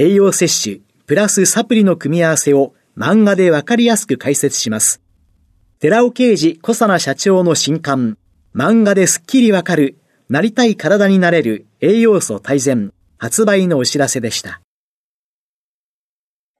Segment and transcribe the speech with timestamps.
[0.00, 5.02] 栄養摂取、プラスサプリの組み合わせを漫画でわかりやすく解説します。
[5.80, 8.16] 寺尾啓治小佐奈社長の新刊、
[8.54, 14.60] 漫画ですっきりわかる、なりたい体になれる栄養素大全、発売のお知らせでした。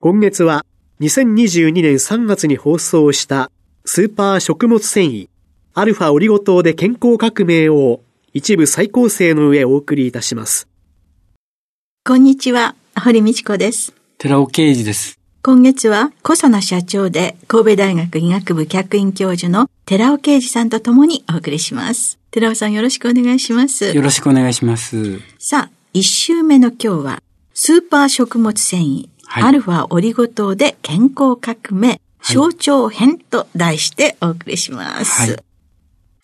[0.00, 0.66] 今月は
[0.98, 3.52] 2022年3月に放送した
[3.84, 5.28] スーパー食物繊維
[5.74, 8.00] アルファオリゴ糖で健康革命を
[8.34, 10.66] 一部再構成の上お送りいたします。
[12.04, 13.92] こんにちは、堀道子です。
[14.18, 15.18] 寺尾啓二です。
[15.42, 22.18] 今月は、小佐奈社長で神戸大学医学部客員教授の寺尾啓二さんと共にお送りします。
[22.30, 23.94] 寺尾さんよろしくお願いします。
[23.94, 25.20] よろしくお願いします。
[25.38, 27.22] さあ、一週目の今日は、
[27.54, 35.30] スーパー食物繊維、はい、アルファオリゴ糖で健康革命、象徴編と題してお送りします。
[35.30, 35.44] はい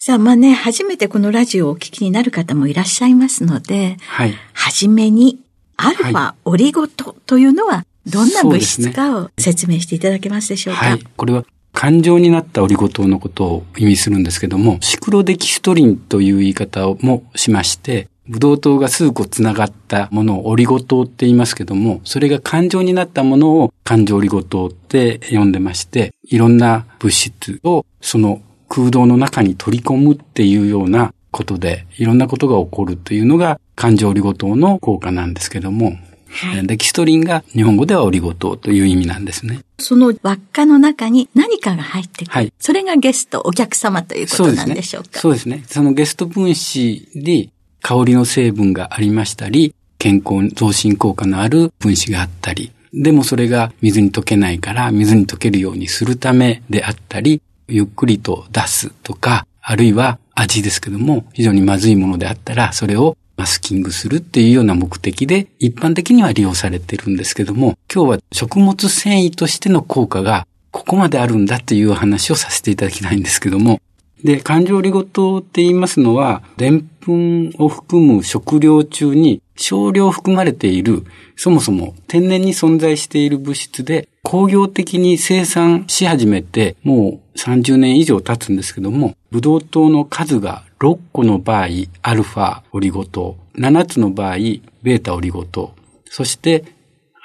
[0.06, 4.34] さあ、まあね、初めてこのラジオをお聞きになる方もいらっしゃいますので、はい。
[4.52, 5.39] はじめに、
[5.77, 10.85] アルファオリゴ糖というのはどんな物質かを説明していただけますでしょうか？
[10.85, 11.02] はい。
[11.17, 35.98] これは感情になったオリゴ糖のことを意味するんですけども、シクロデキストリンという言い方をもしまして、ブドウ糖が数個つながったものをオリゴ糖って言いますけども、それが感情になったものを感情オリゴ糖って呼んでまして、いろんな物質をその空洞の中に取り込むっていうようなことで、いろんなことが起こるというのが感情オリゴ糖の効果なんですけども、
[36.29, 39.61] はい、デキストリンが日本語ではオリゴ糖という意味なんですね。
[39.79, 42.33] その輪っかの中に何かが入ってくる。
[42.33, 42.52] はい。
[42.58, 45.64] それがゲスト、お客様ということなんでしょうかそうですね。
[45.68, 47.52] そのゲスト分子に
[47.83, 73.80] 香りの成分がありましたり、健康増進効果のある分子があったり、でもそれが水に溶けないから水に溶けるようにするためであったり、ゆっくりと出すとか、あるいは味ですけども、非常にまずいものであったら、それをマスキングするっていうような目的で、一般的には利用されてるんですけども、今日は食物繊維としての効果がここまであるんだっていう話をさせていただきたいんですけども、
[74.24, 81.05] で、感情リゴ糖って言いますのは、でんぷんを含む食料中に少量含まれている、
[81.36, 91.68] そもそも天然に存在している物質で、工業的に生産し始めて、もう30年以上経つんですけども、ブドウ糖の数が6個の場合、
[92.02, 95.74] アルファオリゴ糖、7つの場合、ベータオリゴ糖、
[96.07, 96.64] そして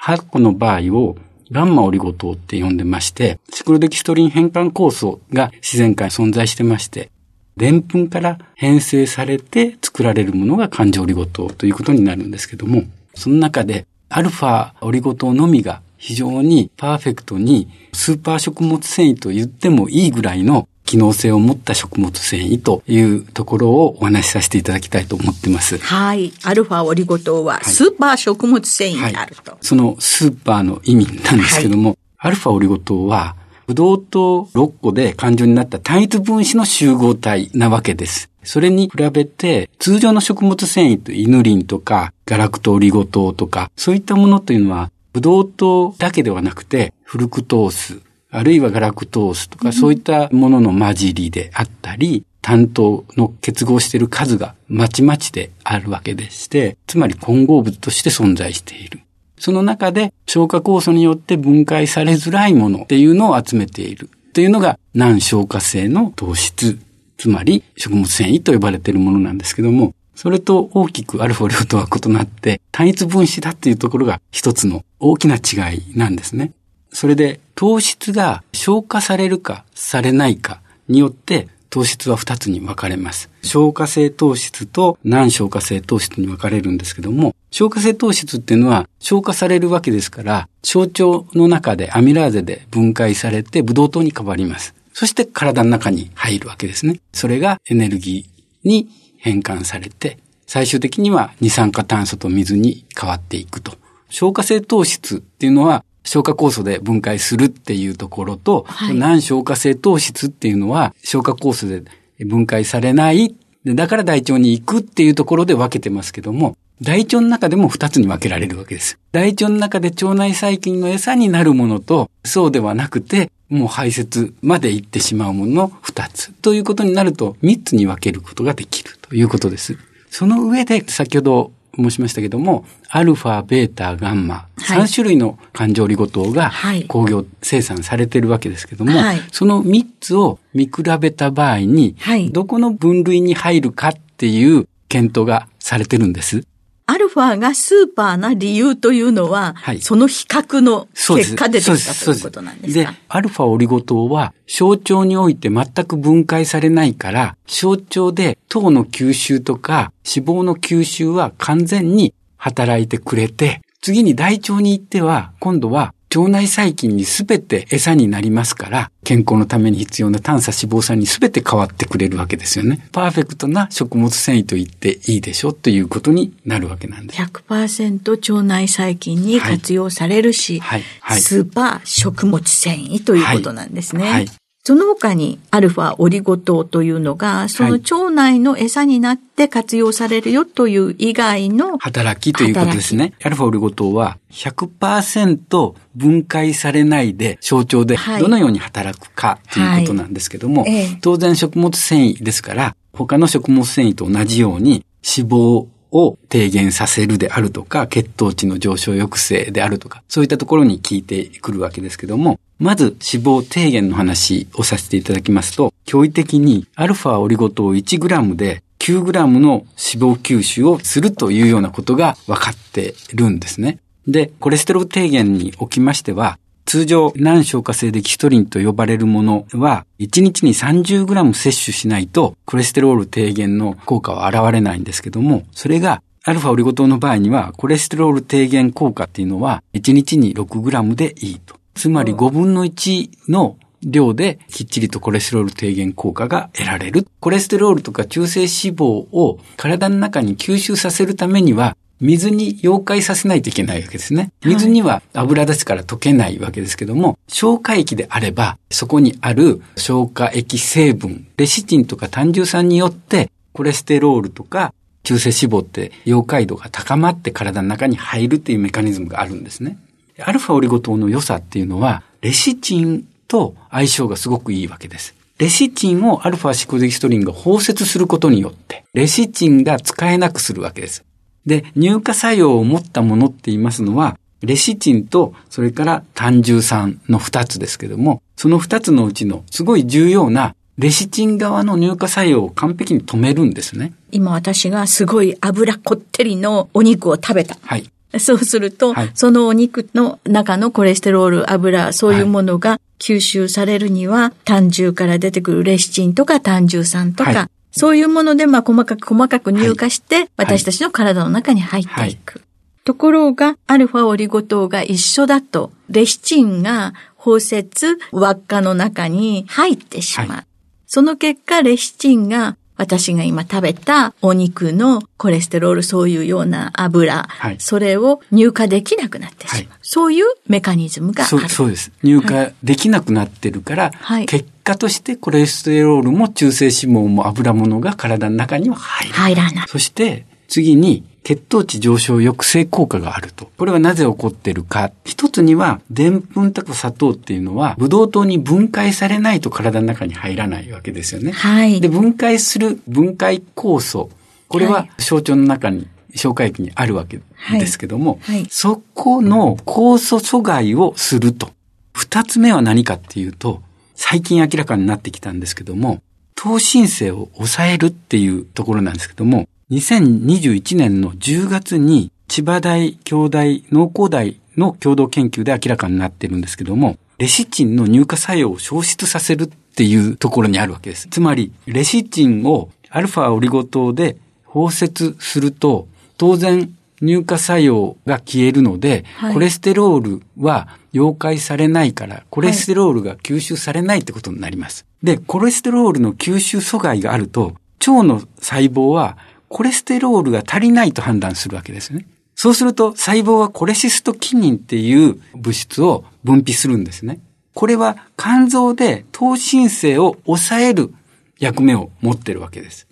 [0.02, 1.16] 8個の場合を
[1.52, 7.10] ガンマオリゴ糖って呼んでまして、シクロデキストリン変換酵素が自然界に存在してまして、
[7.56, 12.84] でんぷんから編成されて作られるものが環状オリゴ糖ということになるんですけども、
[13.14, 25.78] その中でアルファオリゴ糖のみが非常にパーフェクトにスーパー食物繊維と言ってもいいぐらいの機能性を持った食物繊維というところをお話しさせていただきたいと思ってます。
[25.78, 26.32] はい。
[26.42, 33.36] アルファオリゴ糖はスーパー食物繊維であると、はいはい、そのスーパーの意味なんですけども、はい、アルファオリゴ糖は
[33.68, 38.28] ブドウ糖6個で感情になった単一分子の集合体なわけです。
[38.42, 59.00] それに比べて、通常の食物繊維とイヌリンとか、ガラクトオリゴ糖とか、そういったものというのは、ブドウ糖だけではなくて、フルクトース、あるいはガラクトースとか、そういったものの混じりであったり、担当の結合している数がまちまちであるわけでして、つまり混合物として存在している。
[59.38, 64.10] その中で消化酵素によって分解されづらいものっていうのを集めている。
[64.30, 66.78] っていうのが難消化性の糖質、
[67.16, 76.52] つまり食物繊維と呼ばれているものなんですけども、それと大きくアルファ量とは異なって、単一分子だっていうところが一つの大きな違いなんですね。
[76.92, 83.30] それで糖質が消化されるかされないかによって糖質は2つに分かれます。
[83.42, 91.02] 消化性糖質と難消化性糖質に分かれるんですけども、消化性糖質っていうのは消化されるわけですから、小腸
[91.38, 94.74] の中でアミラーゼで分解されてブドウ糖に変わります。
[94.92, 97.00] そして体の中に入るわけですね。
[97.12, 103.78] それがエネルギーに変換されて、最終的には二酸化炭素と水に変わっていくと。
[104.08, 111.82] 消化性糖質っていうのは消化酵素で分解するっていうところと、はい、難消化性糖質っていうのは消化酵素で
[112.24, 113.34] 分解されない。
[113.66, 118.98] だから大腸に行くっていうところで分けてますけども、大腸の中でも二つに分けられるわけです。
[119.12, 126.32] 大腸の中で腸内細菌の餌になるものと、そうではなくて、もう排泄まで行ってしまうものの二つ。
[126.32, 129.76] ということになると、三つに分けることができるということです。
[130.08, 131.52] その上で、先ほど
[131.82, 136.52] 申しましたけども、アルファ、ベータ、ガンマ、はい、3種類の環状オリゴ糖が
[136.88, 146.44] 工業生産されているわけですけども、はい、その3つを見比べた場合に、はい、どこの分類に入るかっていう検討がされてるんです。
[146.90, 152.90] アルファがスーパーな理由というのは、はい、その比較の結果で出てきたということなんですか？
[152.92, 172.88] でアルファオリゴ糖は小腸において全く分解されないから、小腸で糖の吸収とか脂肪の吸収は完全に働いてくれて、次に大腸に行っては、今度は腸内細菌にすべて餌になりますから、健康のために必要な炭素脂肪酸にすべて変わってくれるわけですよね。
[172.92, 177.22] パーフェクトな食物繊維と言っていいでしょということになるわけなんです。
[177.22, 184.10] 100%腸内細菌に活用されるし、はいはいはい、スーパー食物繊維ということなんですね。
[184.10, 184.39] はい
[184.70, 193.12] その他にアルファオリゴ糖というのが、その腸内の餌になって活用されるよという以外の働きということですね。
[193.20, 200.72] アルファオリゴ糖は100%分解されないで小腸でどのように働くかということなんですけども、はい。
[200.72, 223.78] はい、当然食物繊維ですから、他の食物繊維と同じように脂肪を低減させるであるとか、血糖値の上昇抑制であるとか、そういったところに効いてくるわけですけども、まず脂肪低減の話をさせていただきますと、驚異的にアルファオリゴ糖 1g で 9g の脂肪吸収をするというようなことが分かってるんですね。
[224.06, 241.59] で、コレステロール低減におきましては、通常、難消化性デキストリンと呼ばれるものは、1日に 30g 摂取しないと、コレステロール低減の効果は現れないんですけども、それが、アルファオリゴ糖の場合には、コレステロール低減効果っていうのは、1日に 6g でいいと。
[241.74, 247.06] つまり5分の1の量できっちりとコレステロール低減効果が得られる。
[247.20, 254.32] コレステロールとか中性脂肪を体の中に吸収させるためには水に溶解させないといけないわけですね。
[254.44, 269.78] 水には油ですから溶けないわけですけども、消化液であれば、そこにある消化液成分、レシチンとか単重酸によって、コレステロールとか中性脂肪って溶解度が高まって体の中に入るっていうメカニズムがあるんですね。
[270.22, 275.14] アルファオリゴ糖の良さっていうのは、レシチンと相性がすごくいいわけです。
[275.38, 281.04] レシチンをアルファシコデキストリンが包摂することによって、レシチンが使えなくするわけです。
[281.46, 293.92] で、乳化作用を持ったものって言いますのは、レシチンと、それから単重酸の二つですけども、その二つのうちのすごい重要なレシチン側の乳化作用を完璧に止めるんですね。
[294.12, 297.58] 今私がすごい脂こってりのお肉を食べた。
[297.62, 297.90] はい。
[298.18, 312.42] そうすると、はい、そのお肉の中のコレステロール、油、そういうものが吸収されるには、単重から出てくるレシチンとか単重酸とか、はい、そういうもので、まあ、細かく細かく乳化して、私たちの体の中に入っていく。
[312.84, 320.42] ところが、アルファオリゴ糖が一緒だと、レシチンが包摂、輪っかの中に入ってしまう。
[320.86, 329.68] その結果、レシチンが私が今食べたお肉のコレステロール、そういうような油、はい、それを入荷できなくなってしまう。
[329.68, 331.48] はい、そういうメカニズムがある。
[331.50, 331.92] そうです。
[332.02, 339.34] 入荷できなくなってるから、はい、結果としてコレステロールも中性脂肪も油物が体の中には入らない。
[339.34, 339.68] 入らない。
[339.68, 343.50] そして次に血糖値上昇抑制効果があると。
[343.56, 344.90] これはなぜ起こってるか。
[345.04, 351.32] 一つには、でんぷんとか砂糖っていうのは、ブドウ糖に分解されないと体の中に入らないわけですよね。
[351.32, 351.80] はい。
[351.80, 354.10] で、分解する分解酵素。
[354.48, 357.20] これは小腸の中に、消化液にあるわけ
[357.52, 361.50] ですけども、はいはい、そこの酵素阻害をすると。
[361.92, 363.62] 二つ目は何かっていうと、
[363.94, 366.02] 最近明らかになってきたんですけども、
[366.34, 381.06] 糖申請を抑えるっていうところなんですけども、2021年の10月に千葉大、京大、農工大の共同研究で明らかになってるんですけども、レシチンの乳化作用を消失させるっていうところにあるわけです。
[381.08, 385.86] つまり、レシチンをアルファオリゴ糖で包摂すると、
[386.18, 394.84] 当然乳化作用が消えるので、はい、コレステロールは溶解されないから、コレステロールが吸収されないってことになります。
[395.04, 397.54] はい、で、コレステロールの吸収阻害があると、
[397.86, 399.16] 腸の細胞は
[399.50, 402.06] コレステロールが足りないと判断するわけですね。
[402.36, 407.20] そうすると細胞はコレシストキニンっていう物質を分泌するんですね。
[407.52, 410.94] これは肝臓で糖新生を抑える
[411.40, 412.86] 役目を持ってるわけです。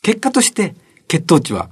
[0.00, 0.76] 結果として
[1.08, 1.68] 血糖値は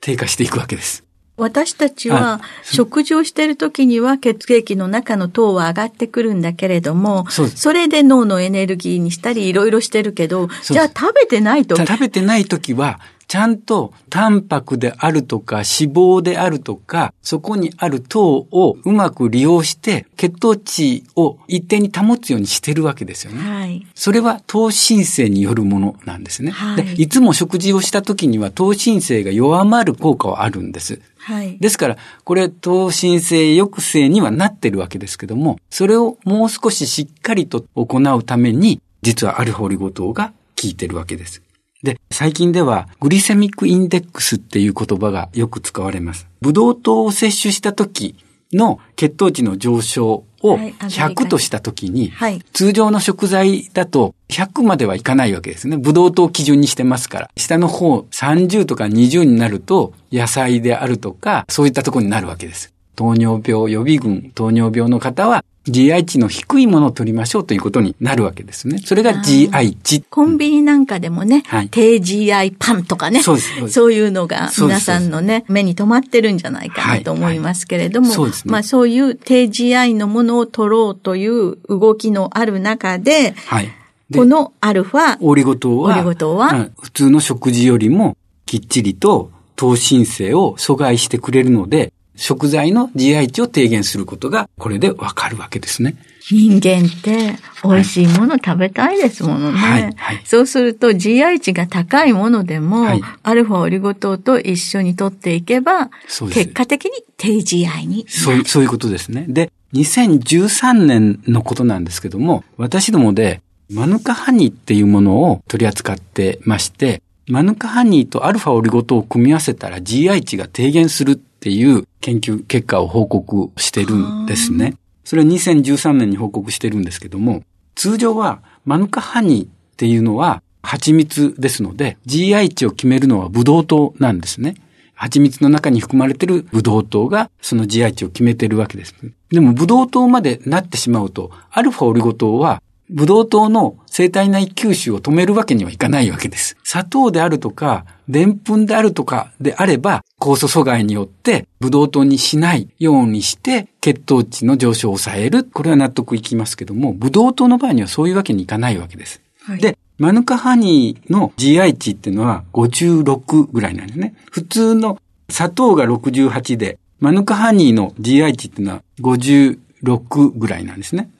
[0.00, 1.04] 低下していくわけです。
[1.36, 11.76] 私たちは食事をしている時には血液の中の糖は上がってくるんだけれども、それで脳のエネルギーにしたりいろいろしてるけど、じゃあ食べてないと。
[11.76, 23.40] 食べてない時はちゃんとタンパクであるとか脂肪であるとか、そこにある糖をうまく利用して血糖値を一定に保つようにしてるわけですよね。
[23.40, 27.02] はい、それは糖申請によるものなんですね、はい、で。
[27.02, 31.00] いつも食事をした時には糖申請が弱まる効果はあるんです。
[31.18, 41.42] はい、ですから、これ、糖申請抑制にはなってるわけですけども、それをもう少ししっかりと行うために、実はアルファオリゴ糖が効いてるわけです。
[41.86, 46.26] で、最近ではグリセミックインデックスっていう言葉がよく使われます。
[46.40, 48.16] ブドウ糖を摂取した時
[48.52, 52.12] の血糖値の上昇を100とした時に、
[52.52, 55.76] 通常の食材だと100まではいかないわけですね。
[55.76, 57.30] ブドウ糖を基準にしてますから。
[57.36, 62.72] 下の方30とか20になると野菜であるとか、そういったところになるわけです。
[62.96, 68.78] 糖尿病予備軍、糖尿病の方は GI 値の低いものを取りましょうということになるわけですね。
[68.78, 70.02] それが GI 値。
[70.08, 83.68] コンビニなんかでもね、はい、低 GI パンとかねそうですそういうのが皆さんのね、目に留まってるんじゃないかなと思いますけれども、はいはい、ね、まあそういう低 GI のものを取ろうという動きのある中で、はい、
[84.14, 95.96] このアルファ、オリゴ糖は、オリゴ糖は、普通の食事よりもきっちりと糖申請を阻害してくれるので、食材の GI 値を低減することが、これでわかるわけですね。
[96.28, 99.58] 人間って美味しいもの食べたいですものね。
[99.58, 105.90] はいはい、そうすると GI 値が高いものでも、はい、アルファオリゴ糖と一緒に取っていけば、
[106.32, 109.26] 結果的に低 GI にそうそういうことですね。
[109.28, 124.74] で、2013年のことなんですけども、私どもでマヌカハニーっていうものを取り扱ってまして、マヌカハニーとアルファオリゴ糖を組み合わせたら GI 値が低減するっていう研究結果を報告してるんですね。
[125.04, 127.44] それは2013年に報告してるんですけども、
[127.76, 134.56] 通常はマヌカハニーっていうのは蜂蜜ですので、GI 値を決めるのはブドウ糖なんですね。
[134.94, 138.96] 蜂蜜の中に含まれてるブドウ糖がその GI 値を決めてるわけです。
[139.30, 146.56] でもブドウ糖までなってしまうと、アルファオリゴ糖はブドウ糖の生体内吸収を止めるわけにはいかないわけです。
[146.62, 155.44] 砂糖であるとか、でんぷんであるとかであれば、酵素阻害によってブドウ糖にしないようにして血糖値の上昇を抑える。
[155.44, 159.20] これは納得いきますけども、ブドウ糖の場合にはそういうわけにいかないわけです。
[159.42, 164.14] はい、で、マヌカハニーの GI 値っていうのは56ぐらいなんですね。
[164.30, 164.98] 普通の
[165.30, 171.10] 砂糖が68で、マヌカハニーの GI 値っていうのは56ぐらいなんですね。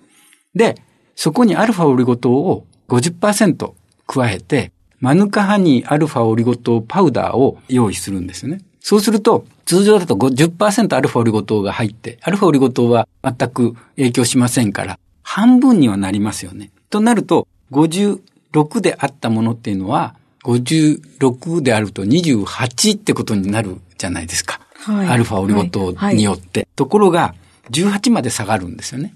[0.54, 0.76] で、
[1.16, 3.73] そこにアルファオリゴ糖を50%
[4.06, 4.70] 加えて、
[5.00, 8.61] マヌカハニーアルファオリゴ糖パウダーを用意するんですよね。
[8.80, 16.70] そうすると、通常だと10%アルファオリゴ糖が入って、アルファオリゴ糖は全く影響しませんから、半分にはなりますよね。
[16.90, 24.61] となると、56であったものっていうのは、56であると28ってことになるじゃないですか。
[24.75, 26.61] はい、アルファオリゴ糖によって。
[26.61, 27.35] はいはい、ところが、
[27.70, 29.14] 18まで下がるんですよね。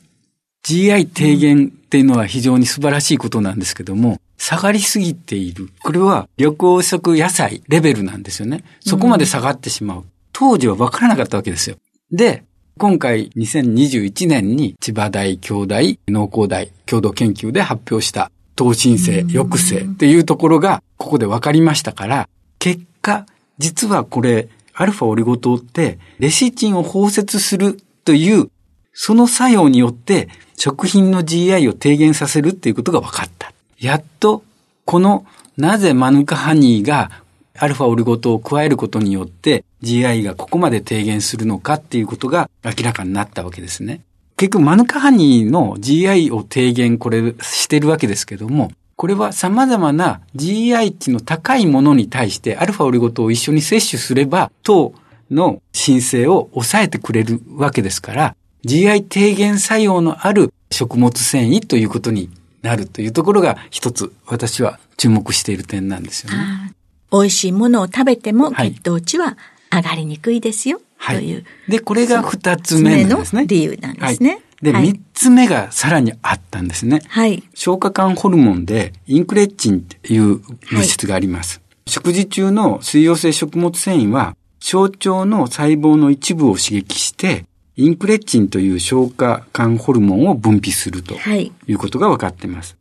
[0.62, 5.70] GI 低減っていうのは非常に素晴らしいことなんですけども、下がりすぎている。
[5.82, 8.64] これは緑黄色野菜レベルなんですよね。
[8.80, 10.04] そこまで下がってしまう。
[10.32, 11.76] 当時は分からなかったわけですよ。
[12.10, 12.44] で、
[12.78, 23.26] 今回2021年に千葉大京大農工大共同研究で発表した糖申請抑制っていうところがここで分かりましたから、結果、
[23.58, 28.50] 実はこれ、アルファオリゴ糖ってレシチンを包摂するという
[28.92, 33.52] その作用によって食品の GI を低減させるっていうことが分かった。
[33.78, 34.42] やっと、
[34.84, 35.24] この、
[35.56, 37.10] なぜマヌカハニーが
[37.58, 44.00] アルファオリゴ糖を加えることによって GI がここまで低減するのかっていうことが明らかになったわけですね。
[44.36, 54.94] 結局マヌカハニーの GI を低減これしてるわけですけども、これは様々な GI 値の高いものに対してアルファオリゴ糖を一緒に摂取すれば糖
[55.30, 62.30] の申請を抑えてくれるわけですから、GI 低減作用のある食物繊維ということに
[62.62, 66.74] なるというところが一つ私は注目している点なんですよね。
[67.12, 69.36] 美味しいものを食べても血糖値は
[69.72, 71.44] 上がりにくいですよ、はい、という。
[71.68, 73.42] で、これが二つ目なんですね。
[73.42, 74.30] の理由なんですね。
[74.30, 77.00] はいで、三、はい、つ目がさらにあったんですね。
[77.08, 77.42] はい。
[77.54, 80.40] 消化管ホルモンでインクレッチンっていう
[80.70, 81.58] 物質があります。
[81.58, 87.46] はい、食事中の水溶性食物繊維は小腸の細胞の一部を刺激して、
[87.80, 92.76] インクレッチンという消化管ホルモンを分泌するということが分かっています。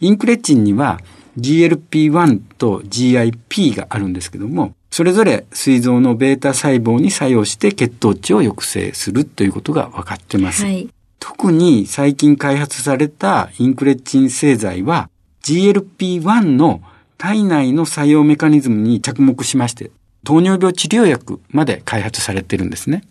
[0.00, 1.00] インクレッチンには
[1.40, 10.62] GLP-1 と GIP があるんですけども、それぞれ膵臓のベータ細胞に作用して血糖値を抑制するということが分かっています。
[10.62, 15.10] はい、特に最近開発されたインクレッチン製剤は
[15.42, 16.80] GLP-1 の
[17.18, 19.90] 体内の作用メカニズムに着目しまして、
[20.22, 23.02] 糖尿病治療薬まで開発されてるんですね。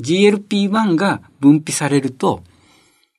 [0.00, 2.42] GLP-1 が分泌されると、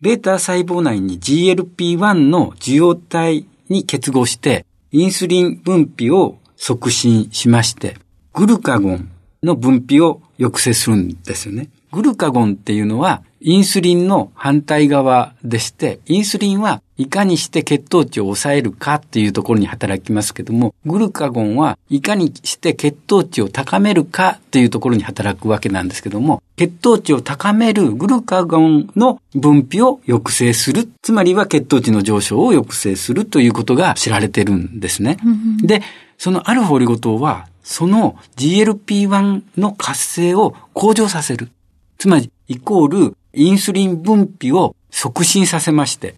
[0.01, 7.97] ベータ細胞内に GLP-1 の受容体に結合して、インスリン分泌を促進しまして、
[8.33, 9.11] グルカゴン
[9.43, 11.69] の分泌を抑制するんですよね。
[11.91, 30.89] グルカゴンっていうのはインスリンの反対側でして、インスリンはいかにして血糖値を抑えるかっていうところに働きますけども、グルカゴンはいかにして血糖値を高めるかっていうところに働くわけなんですけども、血糖値を高めるグルカゴンの分泌を抑制する。
[31.01, 35.17] つまりは血糖値の上昇を抑制するということが知られてるんですね。
[35.63, 35.81] で、
[36.17, 41.49] そのアルファオリゴ糖は、その GLP-1 の活性を向上させる。
[41.97, 46.15] つまり、イコール、インスリン分泌を促進させまして、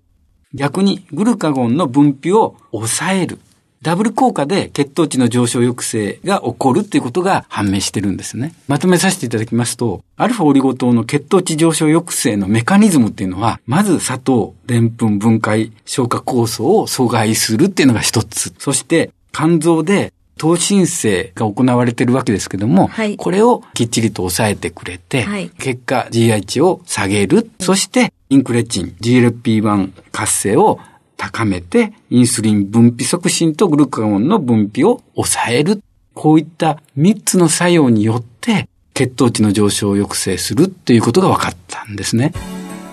[0.53, 3.39] 逆にグルカゴンの分泌を抑える。
[3.81, 8.53] ダブル効果で血糖値の上昇抑制が起こるっていうことが判明してるんですね。
[8.67, 18.53] まとめさせていただきますと、アルファオリゴ糖の血糖値上昇抑制のメカニズムっていうのは、まず砂糖、でんぷん分解消化酵素を阻害するっていうのが一つ。
[18.59, 30.79] そして、肝臓で糖申請が行われているわけですけども、はい、これをきっちりと抑えてくれて、はい、結果 GI 値を下げる、そしてインクレチン、GLP-1 活性を
[31.17, 35.83] 高めて、インスリン分泌促進とグルカゴンの分泌を抑える。
[36.13, 42.33] こういった3つの作用によって、血糖値の上昇を抑制するっていうことが分かったんですね。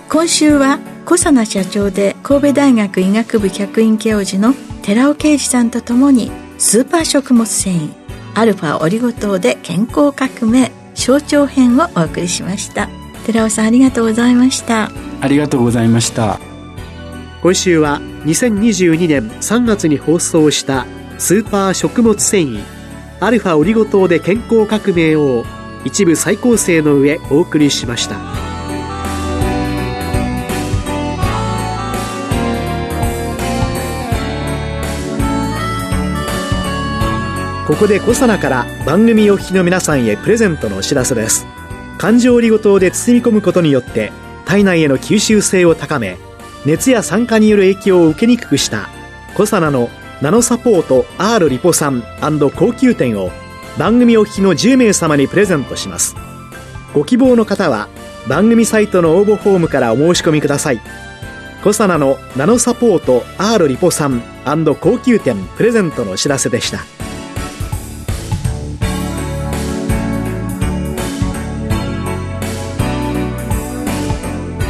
[0.09, 7.93] 今週は小佐奈社長で神戸大学医学部客員教授の寺尾啓二さんとともにスーパー食物繊維
[8.35, 12.89] アルファオリゴ糖で健康革命象徴編をお送りしました。
[13.25, 14.91] 寺尾さんありがとうございました。
[15.21, 16.37] ありがとうございました。
[17.41, 20.85] 今週は2022年3月に放送した
[21.17, 22.61] スーパー食物繊維
[23.21, 25.45] アルファオリゴ糖で健康革命を
[25.85, 28.48] 一部再構成の上お送りしました。
[37.69, 41.45] ここでコサナから番組お聞きの皆さんへプレゼントのお知らせです。
[41.99, 44.11] 環状オリゴ糖で包み込むことによって
[44.45, 46.17] 体内への吸収性を高め
[46.65, 48.89] 熱や酸化による影響を受けにくくした
[49.35, 52.01] コサナのナノサポート R リポ酸
[52.55, 53.29] 高級店を
[53.77, 56.15] 番組お聞きの10名様にプレゼントします。
[56.95, 57.87] ご希望の方は
[58.27, 60.81] 番組サイトの応募フォームからお申し込みください。
[61.63, 64.23] コサナのナノサポート R リポ酸
[64.81, 66.79] 高級店プレゼントのお知らせでした。